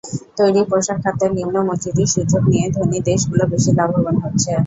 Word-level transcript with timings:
তৈরি 0.37 0.61
পোশাক 0.69 0.97
খাতের 1.03 1.31
নিম্ন 1.37 1.55
মজুরির 1.67 2.11
সুযোগ 2.13 2.43
নিয়ে 2.51 2.67
ধনী 2.75 2.99
দেশগুলো 3.09 3.43
বেশি 3.51 3.71
লাভবান 3.79 4.15
হচ্ছে। 4.23 4.51